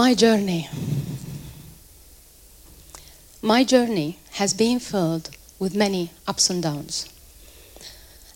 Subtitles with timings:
[0.00, 0.66] My journey.
[3.42, 7.06] My journey has been filled with many ups and downs.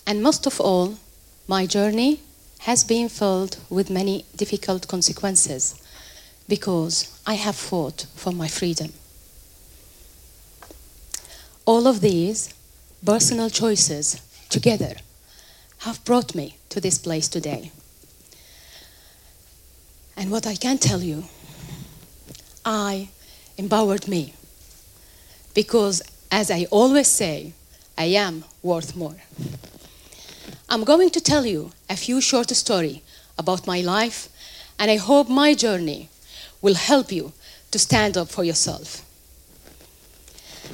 [0.07, 0.99] And most of all,
[1.49, 2.21] my journey
[2.69, 5.75] has been filled with many difficult consequences
[6.51, 8.93] because I have fought for my freedom.
[11.65, 12.53] All of these
[13.07, 14.21] personal choices
[14.51, 14.97] together
[15.79, 17.73] have brought me to this place today.
[20.15, 21.25] And what I can tell you,
[22.65, 23.09] I
[23.57, 24.35] empowered me.
[25.55, 27.53] Because, as I always say,
[27.97, 29.17] I am worth more.
[30.69, 33.01] I'm going to tell you a few short stories
[33.39, 34.29] about my life,
[34.79, 36.09] and I hope my journey
[36.61, 37.33] will help you
[37.71, 39.05] to stand up for yourself.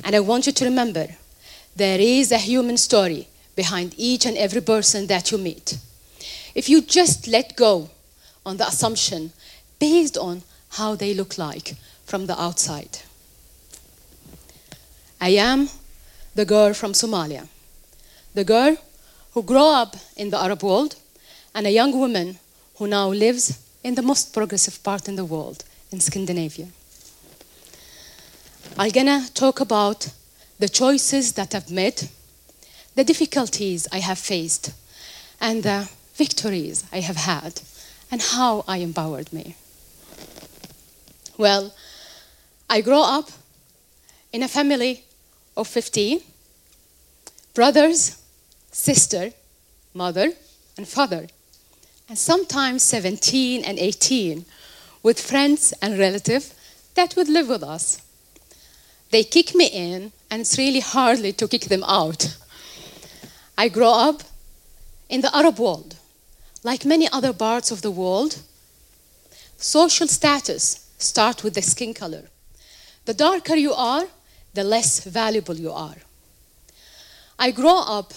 [0.05, 1.09] And I want you to remember
[1.77, 5.77] there is a human story behind each and every person that you meet.
[6.55, 7.91] If you just let go
[8.47, 9.33] on the assumption
[9.79, 12.99] based on how they look like from the outside.
[15.21, 15.69] I am
[16.35, 17.47] the girl from Somalia,
[18.35, 18.77] the girl
[19.33, 20.97] who grew up in the Arab world,
[21.55, 22.39] and a young woman
[22.77, 26.69] who now lives in the most progressive part in the world, in Scandinavia.
[28.79, 30.09] I'm gonna talk about
[30.59, 32.09] the choices that I've made,
[32.95, 34.73] the difficulties I have faced,
[35.41, 37.61] and the victories I have had,
[38.11, 39.57] and how I empowered me.
[41.41, 41.73] Well,
[42.69, 43.31] I grew up
[44.31, 45.05] in a family
[45.57, 46.21] of 15
[47.55, 48.21] brothers,
[48.71, 49.33] sister,
[49.95, 50.35] mother,
[50.77, 51.29] and father,
[52.11, 54.45] and sometimes 17 and 18
[55.03, 56.55] with friends and relatives
[56.95, 58.03] that would live with us.
[59.11, 62.37] They kick me in, and it's really hardly to kick them out.
[63.57, 64.25] I grew up
[65.09, 65.97] in the Arab world.
[66.63, 68.43] Like many other parts of the world,
[69.57, 72.25] social status starts with the skin color.
[73.05, 74.05] The darker you are,
[74.55, 75.97] the less valuable you are.
[77.39, 78.13] I grew up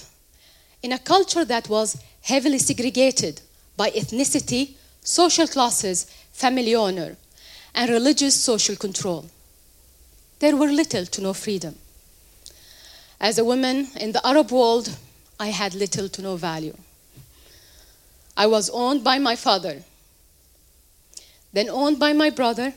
[0.81, 3.41] in a culture that was heavily segregated
[3.77, 7.15] by ethnicity, social classes, family honor,
[7.73, 9.25] and religious social control.
[10.39, 11.75] There were little to no freedom.
[13.19, 14.97] As a woman in the Arab world,
[15.39, 16.75] I had little to no value.
[18.35, 19.83] I was owned by my father,
[21.53, 22.73] then owned by my brother.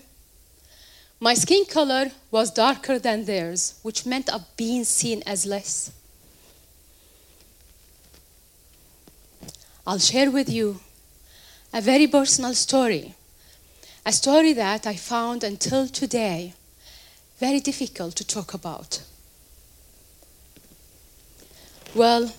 [1.18, 5.90] My skin color was darker than theirs, which meant of being seen as less.
[9.86, 10.80] I'll share with you
[11.72, 13.14] a very personal story,
[14.04, 16.54] a story that I found until today
[17.38, 19.02] very difficult to talk about.
[21.94, 22.32] Well,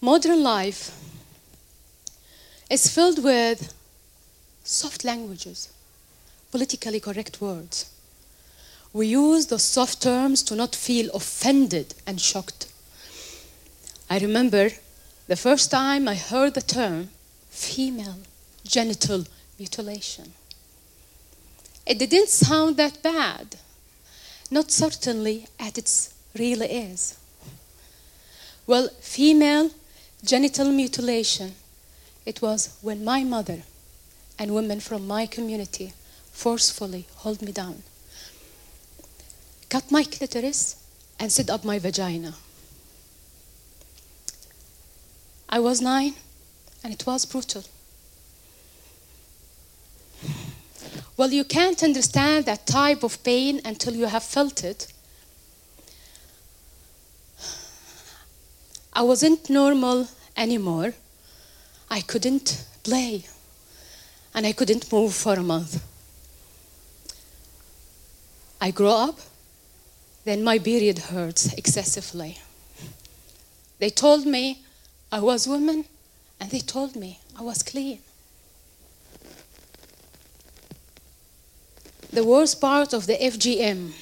[0.00, 0.96] modern life
[2.68, 3.74] is filled with
[4.70, 5.68] soft languages,
[6.52, 7.90] politically correct words.
[8.92, 12.68] We use those soft terms to not feel offended and shocked.
[14.08, 14.70] I remember
[15.26, 17.10] the first time I heard the term
[17.50, 18.18] female
[18.64, 19.24] genital
[19.58, 20.32] mutilation.
[21.86, 23.56] It didn't sound that bad,
[24.50, 27.18] not certainly as it really is.
[28.66, 29.70] Well, female
[30.24, 31.54] genital mutilation
[32.26, 33.62] it was when my mother
[34.40, 35.92] and women from my community
[36.32, 37.82] forcefully hold me down,
[39.68, 40.76] cut my clitoris,
[41.18, 42.32] and set up my vagina.
[45.46, 46.14] I was nine,
[46.82, 47.64] and it was brutal.
[51.18, 54.90] Well, you can't understand that type of pain until you have felt it.
[58.94, 60.94] I wasn't normal anymore.
[61.90, 63.24] I couldn't play
[64.34, 65.82] and I couldn't move for a month.
[68.60, 69.18] I grew up,
[70.24, 72.38] then my period hurts excessively.
[73.78, 74.62] They told me
[75.10, 75.86] I was woman,
[76.38, 78.00] and they told me I was clean.
[82.12, 83.92] The worst part of the FGM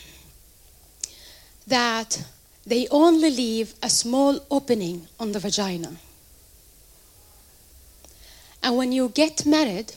[1.66, 2.24] that
[2.66, 5.92] they only leave a small opening on the vagina.
[8.62, 9.94] And when you get married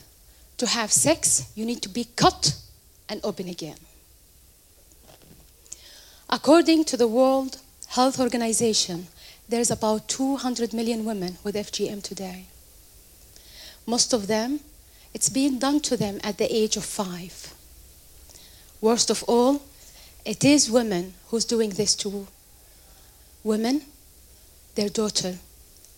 [0.62, 2.54] to have sex, you need to be cut
[3.08, 3.78] and open again.
[6.30, 9.08] According to the World Health Organization,
[9.48, 12.46] there's about 200 million women with FGM today.
[13.86, 14.60] Most of them,
[15.12, 17.52] it's being done to them at the age of five.
[18.80, 19.62] Worst of all,
[20.24, 22.28] it is women who's doing this to
[23.42, 23.82] women,
[24.76, 25.38] their daughter,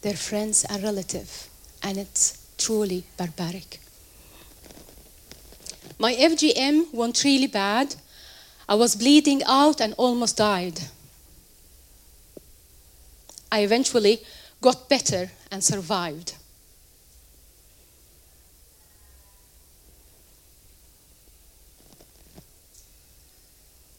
[0.00, 1.50] their friends and relative,
[1.82, 3.80] and it's truly barbaric.
[5.98, 7.94] My FGM went really bad.
[8.68, 10.80] I was bleeding out and almost died.
[13.52, 14.20] I eventually
[14.60, 16.34] got better and survived.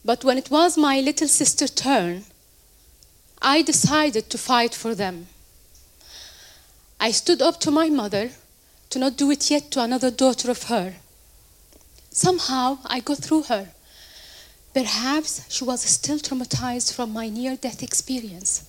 [0.04, 2.24] But when it was my little sister's turn,
[3.42, 5.26] I decided to fight for them.
[7.00, 8.30] I stood up to my mother
[8.90, 10.96] to not do it yet to another daughter of her.
[12.16, 13.68] Somehow I got through her.
[14.72, 18.64] Perhaps she was still traumatized from my near death experience.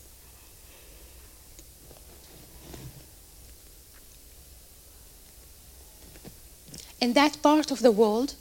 [6.99, 8.35] In that part of the world,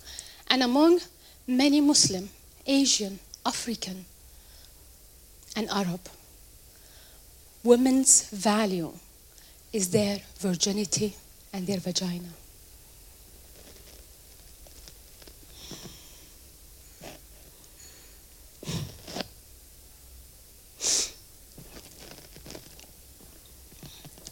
[0.48, 0.98] and among
[1.46, 2.28] many Muslim,
[2.66, 4.06] Asian, African,
[5.54, 6.00] and Arab,
[7.62, 8.92] women's value
[9.72, 11.14] is their virginity
[11.52, 12.30] and their vagina.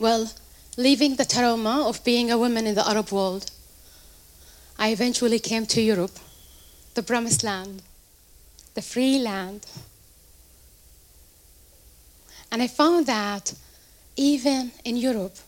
[0.05, 0.31] Well,
[0.77, 3.51] leaving the trauma of being a woman in the Arab world,
[4.79, 6.19] I eventually came to Europe,
[6.93, 7.81] the promised land,
[8.75, 9.65] the free land.
[12.53, 13.55] And I found that
[14.15, 15.39] even in Europe,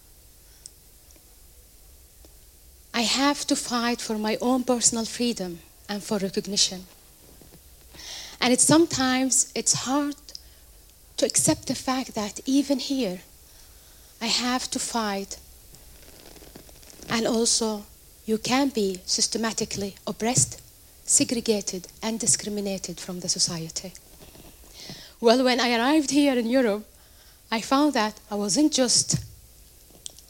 [2.94, 6.86] I have to fight for my own personal freedom and for recognition.
[8.40, 10.16] And it's sometimes it's hard
[11.18, 13.20] to accept the fact that even here
[14.20, 15.38] I have to fight
[17.08, 17.84] and also
[18.24, 20.60] you can be systematically oppressed,
[21.04, 23.92] segregated, and discriminated from the society.
[25.20, 26.84] Well, when I arrived here in Europe,
[27.50, 29.16] I found that I wasn't just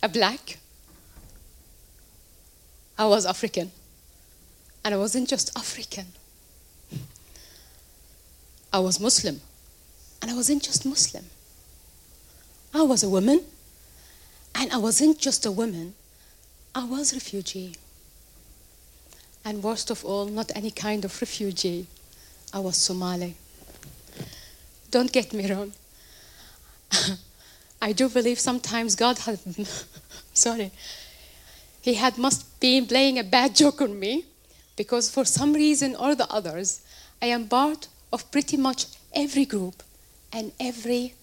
[0.02, 0.58] a black,
[2.98, 3.72] I was African.
[4.84, 6.06] And I wasn't just African,
[8.72, 9.40] I was Muslim.
[10.22, 11.24] And I wasn't just Muslim,
[12.72, 13.40] I was a woman.
[14.66, 15.94] And I wasn't just a woman,
[16.74, 17.76] I was refugee.
[19.44, 21.86] And worst of all, not any kind of refugee.
[22.52, 23.36] I was Somali.
[24.90, 25.72] Don't get me wrong.
[27.80, 29.38] I do believe sometimes God had,
[30.34, 30.72] sorry,
[31.80, 34.24] He had must be playing a bad joke on me
[34.74, 36.80] because for some reason or the others,
[37.22, 39.84] I am part of pretty much every group
[40.32, 41.14] and every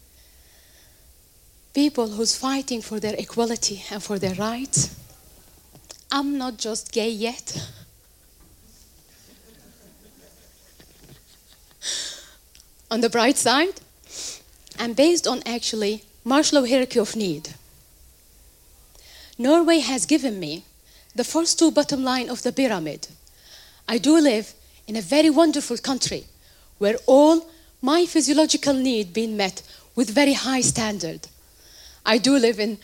[1.74, 4.96] people who's fighting for their equality and for their rights.
[6.12, 7.68] I'm not just gay yet.
[12.94, 13.82] on the bright side,
[14.78, 17.50] and based on actually Maslow hierarchy of need.
[19.40, 20.64] Norway has given me
[21.16, 23.08] the first two bottom line of the pyramid.
[23.88, 24.54] I do live
[24.88, 26.26] in a very wonderful country
[26.78, 27.50] where all
[27.82, 29.64] my physiological need being met
[29.96, 31.28] with very high standard.
[32.06, 32.78] I do live in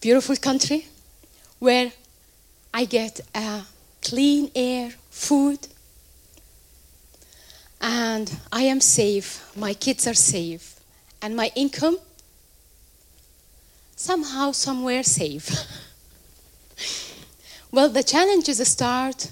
[0.00, 0.86] beautiful country
[1.58, 1.92] where
[2.74, 3.62] I get uh,
[4.02, 5.58] clean air, food,
[7.80, 10.80] and I am safe, my kids are safe,
[11.22, 11.98] and my income
[13.94, 15.50] somehow, somewhere safe.
[17.70, 19.30] well, the challenges start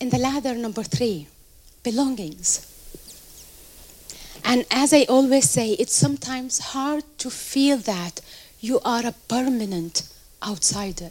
[0.00, 1.26] in the ladder number three
[1.82, 2.73] belongings.
[4.44, 8.20] And as I always say, it's sometimes hard to feel that
[8.60, 10.06] you are a permanent
[10.46, 11.10] outsider.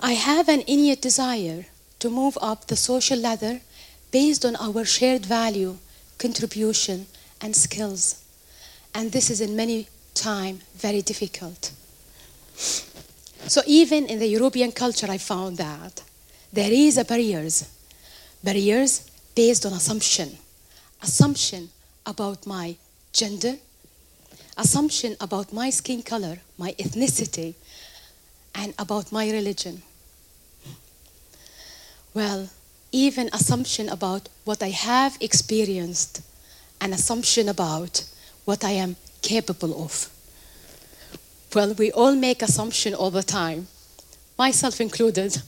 [0.00, 1.66] I have an innate desire
[1.98, 3.60] to move up the social ladder
[4.12, 5.76] based on our shared value,
[6.18, 7.06] contribution,
[7.40, 8.22] and skills.
[8.94, 11.72] And this is in many time very difficult.
[12.56, 16.02] So even in the European culture, I found that
[16.52, 17.68] there is a barriers,
[18.42, 20.36] barriers based on assumption,
[21.00, 21.70] assumption
[22.04, 22.74] about my
[23.12, 23.54] gender,
[24.56, 27.54] assumption about my skin color, my ethnicity,
[28.52, 29.80] and about my religion.
[32.14, 32.48] Well,
[32.90, 36.20] even assumption about what I have experienced,
[36.80, 38.02] an assumption about
[38.44, 40.10] what I am capable of.
[41.54, 43.68] Well, we all make assumption all the time,
[44.36, 45.42] myself included.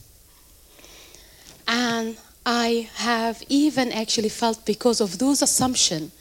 [2.45, 6.11] I have even actually felt because of those assumptions,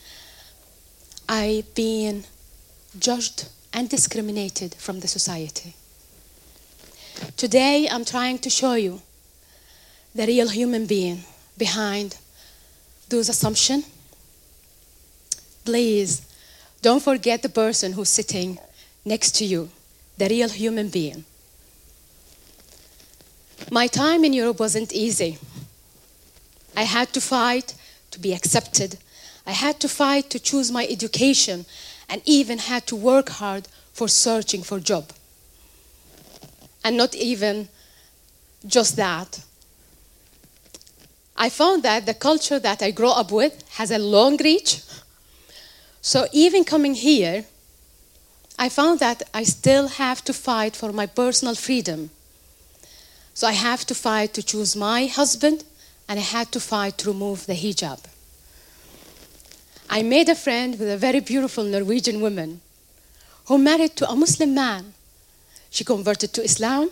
[1.29, 2.25] I've been
[2.99, 5.75] judged and discriminated from the society.
[7.37, 9.01] Today, I'm trying to show you
[10.15, 11.25] the real human being
[11.57, 12.17] behind
[13.09, 13.89] those assumptions.
[15.65, 16.23] Please
[16.83, 18.59] don't forget the person who's sitting
[19.05, 19.71] next to you,
[20.19, 21.25] the real human being.
[23.71, 25.39] My time in Europe wasn't easy.
[26.81, 27.75] I had to fight
[28.11, 28.97] to be accepted.
[29.47, 31.67] I had to fight to choose my education
[32.09, 35.13] and even had to work hard for searching for job.
[36.83, 37.69] And not even
[38.67, 39.43] just that.
[41.37, 44.81] I found that the culture that I grew up with has a long reach.
[46.01, 47.45] So even coming here,
[48.59, 52.09] I found that I still have to fight for my personal freedom.
[53.35, 55.65] So I have to fight to choose my husband,
[56.11, 58.01] and I had to fight to remove the hijab.
[59.89, 62.61] I made a friend with a very beautiful Norwegian woman
[63.47, 64.93] who married to a Muslim man.
[65.71, 66.91] She converted to Islam,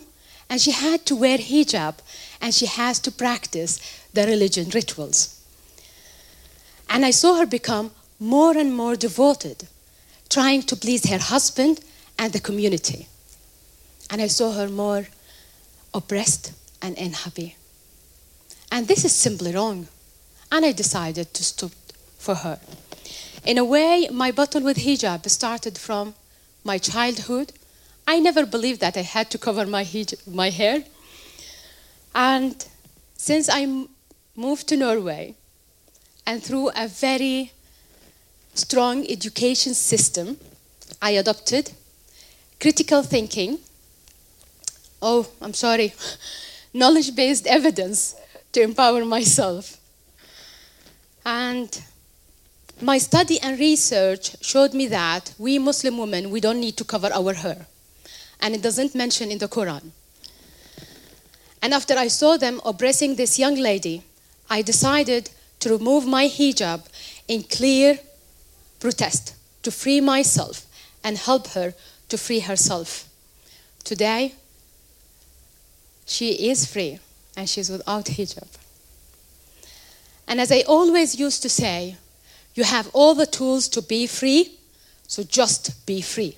[0.49, 1.95] and she had to wear hijab,
[2.39, 3.81] and she has to practice
[4.13, 5.43] the religion rituals.
[6.89, 9.67] And I saw her become more and more devoted,
[10.29, 11.81] trying to please her husband
[12.17, 13.09] and the community.
[14.09, 15.09] And I saw her more
[15.93, 17.57] oppressed and unhappy.
[18.71, 19.87] And this is simply wrong.
[20.51, 21.71] And I decided to stop
[22.17, 22.59] for her.
[23.45, 26.13] In a way, my battle with hijab started from
[26.63, 27.53] my childhood.
[28.07, 30.83] I never believed that I had to cover my, hijab, my hair.
[32.13, 32.65] And
[33.15, 33.85] since I
[34.35, 35.35] moved to Norway,
[36.25, 37.51] and through a very
[38.53, 40.37] strong education system,
[41.01, 41.71] I adopted
[42.59, 43.59] critical thinking.
[45.01, 45.93] Oh, I'm sorry,
[46.73, 48.15] knowledge based evidence
[48.53, 49.77] to empower myself.
[51.25, 51.81] And
[52.81, 57.09] my study and research showed me that we Muslim women, we don't need to cover
[57.13, 57.67] our hair.
[58.41, 59.91] And it doesn't mention in the Quran.
[61.61, 64.03] And after I saw them oppressing this young lady,
[64.49, 65.29] I decided
[65.59, 66.85] to remove my hijab
[67.27, 67.99] in clear
[68.79, 70.65] protest to free myself
[71.03, 71.73] and help her
[72.07, 73.09] to free herself.
[73.83, 74.35] Today,
[76.05, 76.99] she is free
[77.39, 78.47] and she's without hijab.
[80.27, 81.95] And as I always used to say,
[82.53, 84.59] you have all the tools to be free,
[85.07, 86.37] so just be free.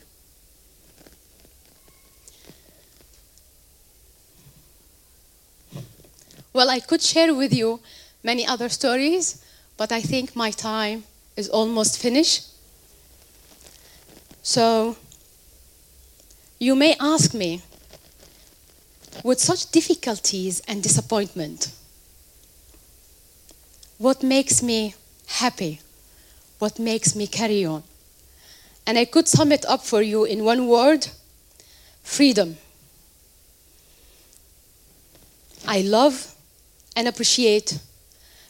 [6.53, 7.79] Well, I could share with you
[8.23, 9.43] many other stories,
[9.77, 11.05] but I think my time
[11.35, 12.47] is almost finished.
[14.43, 14.97] So,
[16.59, 17.63] you may ask me,
[19.23, 21.71] with such difficulties and disappointment,
[23.97, 24.95] what makes me
[25.27, 25.79] happy?
[26.59, 27.83] What makes me carry on?
[28.85, 31.07] And I could sum it up for you in one word
[32.03, 32.57] freedom.
[35.67, 36.35] I love
[36.95, 37.79] and appreciate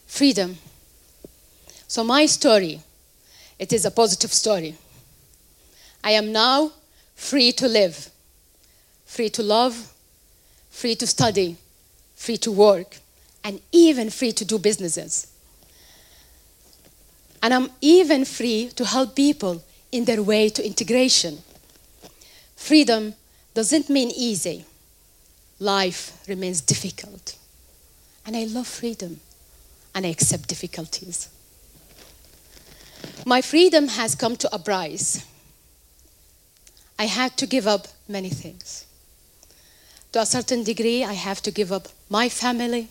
[0.08, 0.58] freedom.
[1.88, 2.82] So, my story,
[3.60, 4.76] it is a positive story.
[6.04, 6.72] I am now
[7.16, 8.10] free to live,
[9.06, 9.94] free to love,
[10.72, 11.58] free to study,
[12.16, 12.98] free to work,
[13.44, 15.28] and even free to do businesses.
[17.44, 21.40] And I'm even free to help people in their way to integration.
[22.56, 23.14] Freedom
[23.54, 24.66] doesn't mean easy,
[25.60, 27.38] life remains difficult.
[28.26, 29.20] And I love freedom
[29.94, 31.28] and I accept difficulties.
[33.26, 35.26] My freedom has come to a price.
[36.98, 38.86] I had to give up many things.
[40.12, 42.90] To a certain degree, I have to give up my family,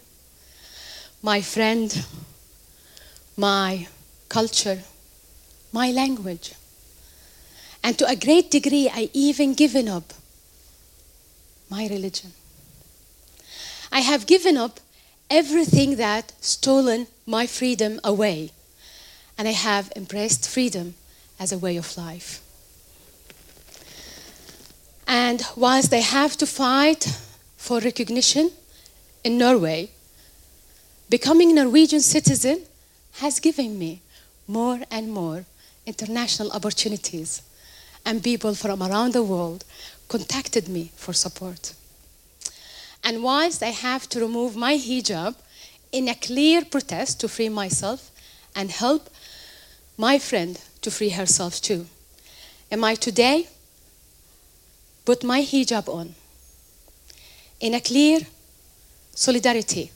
[1.22, 2.04] my friend,
[3.36, 3.88] my
[4.28, 4.80] culture,
[5.72, 6.54] my language.
[7.82, 10.14] And to a great degree, I even given up
[11.68, 12.32] my religion.
[13.92, 14.80] I have given up
[15.28, 18.50] everything that stolen my freedom away.
[19.36, 20.94] And I have embraced freedom
[21.38, 22.40] as a way of life.
[25.10, 27.02] And whilst I have to fight
[27.56, 28.52] for recognition
[29.24, 29.90] in Norway,
[31.08, 32.62] becoming a Norwegian citizen
[33.14, 34.02] has given me
[34.46, 35.46] more and more
[35.84, 37.42] international opportunities.
[38.06, 39.64] And people from around the world
[40.06, 41.74] contacted me for support.
[43.02, 45.34] And whilst I have to remove my hijab
[45.90, 48.12] in a clear protest to free myself
[48.54, 49.10] and help
[49.98, 51.86] my friend to free herself too,
[52.70, 53.48] am I today
[55.10, 56.14] put my hijab on
[57.58, 58.20] in a clear
[59.12, 59.90] solidarity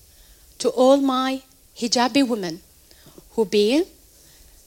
[0.59, 1.41] to all my
[1.81, 2.61] hijabi women
[3.35, 3.85] who been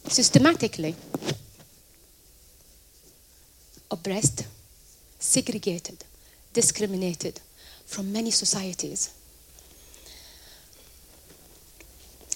[0.08, 0.96] systematically
[3.92, 4.48] oppressed,
[5.20, 6.06] segregated,
[6.54, 7.42] discriminated,
[7.86, 9.02] from many societies.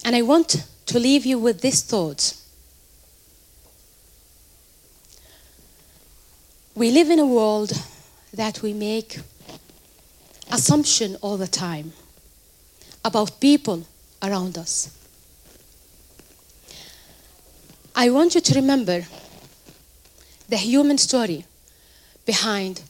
[0.04, 2.24] And I want to leave you with these thoughts.
[6.74, 7.72] We live in a world
[8.32, 9.18] that we make
[10.50, 11.92] assumption all the time
[13.04, 13.86] about people
[14.22, 14.96] around us.
[17.94, 19.02] I want you to remember
[20.48, 21.44] the human story
[22.24, 22.82] behind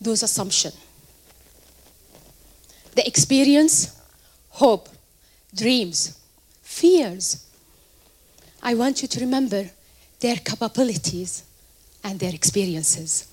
[0.00, 0.76] those assumptions.
[2.94, 3.98] The experience,
[4.50, 4.88] hope,
[5.54, 6.18] dreams,
[6.62, 7.46] fears.
[8.62, 9.70] I want you to remember
[10.20, 11.44] their capabilities
[12.04, 13.28] and their experiences.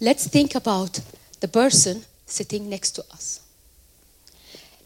[0.00, 1.00] Let's think about
[1.40, 3.40] the person sitting next to us.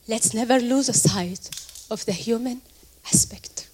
[0.08, 1.50] Let's never lose sight
[1.90, 2.62] of the human
[3.06, 3.68] aspect.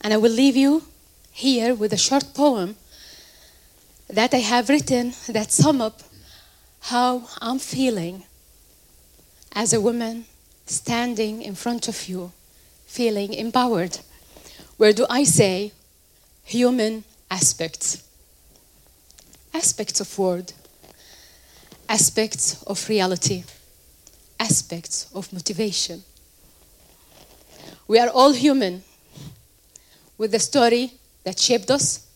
[0.00, 0.82] And I will leave you
[1.32, 2.76] here with a short poem
[4.08, 6.02] that I have written that sum up
[6.80, 8.24] how I'm feeling
[9.52, 10.26] as a woman
[10.66, 12.32] standing in front of you,
[12.86, 13.98] feeling empowered.
[14.76, 15.72] Where do I say
[16.44, 18.02] human aspects?
[19.54, 20.52] Aspects of word,
[21.88, 23.44] aspects of reality,
[24.38, 26.02] aspects of motivation.
[27.88, 28.82] We are all human
[30.18, 30.92] with the story
[31.24, 32.06] that shaped us,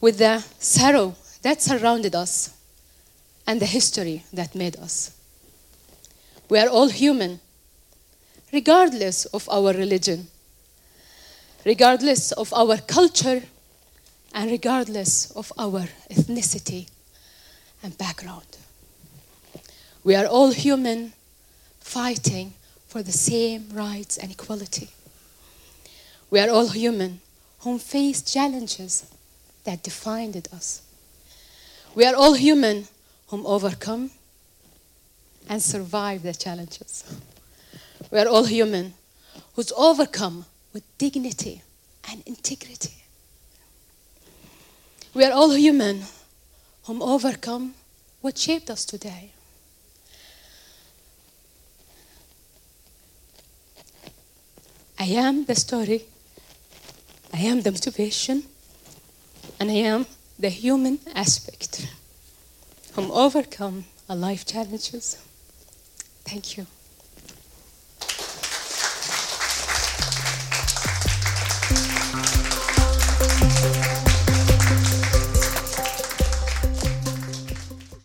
[0.00, 2.56] with the sorrow that surrounded us,
[3.46, 5.10] and the history that made us.
[6.48, 7.40] We are all human,
[8.52, 10.28] regardless of our religion,
[11.64, 13.42] regardless of our culture,
[14.34, 16.88] and regardless of our ethnicity
[17.82, 18.56] and background.
[20.04, 21.12] We are all human
[21.80, 22.54] fighting
[22.88, 24.88] for the same rights and equality.
[26.30, 27.20] We are all human
[27.60, 29.06] whom face challenges
[29.64, 30.82] that defined us.
[31.94, 32.88] We are all human
[33.28, 34.10] whom overcome
[35.48, 37.04] and survive the challenges.
[38.10, 38.94] We are all human
[39.54, 41.62] who's overcome with dignity
[42.10, 43.02] and integrity.
[45.14, 46.02] We are all human
[46.84, 47.74] whom overcome
[48.20, 49.32] what shaped us today.
[54.98, 56.04] I am the story,
[57.32, 58.44] I am the motivation,
[59.58, 60.06] and I am
[60.38, 61.88] the human aspect
[62.94, 65.18] whom overcome our life challenges.
[66.24, 66.66] Thank you.